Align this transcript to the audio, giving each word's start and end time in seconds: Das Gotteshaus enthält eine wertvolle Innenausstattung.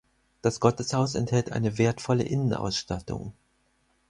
Das 0.41 0.59
Gotteshaus 0.59 1.13
enthält 1.13 1.51
eine 1.51 1.77
wertvolle 1.77 2.23
Innenausstattung. 2.23 3.33